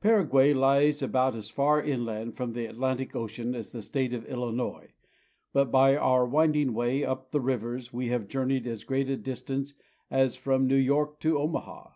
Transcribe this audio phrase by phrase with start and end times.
[0.00, 4.92] PARAGUAY lies about as far inland from the Atlantic Ocean as the State of Illinois,
[5.52, 9.74] but by our winding way up the rivers we have journeyed as great a distance
[10.10, 11.90] as from New York to Omaha.